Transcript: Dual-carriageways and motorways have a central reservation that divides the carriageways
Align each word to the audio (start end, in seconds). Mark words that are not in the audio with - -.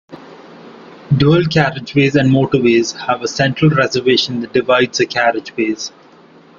Dual-carriageways 1.15 2.15
and 2.15 2.31
motorways 2.31 2.97
have 3.05 3.21
a 3.21 3.27
central 3.27 3.69
reservation 3.69 4.39
that 4.41 4.51
divides 4.51 4.97
the 4.97 5.05
carriageways 5.05 5.91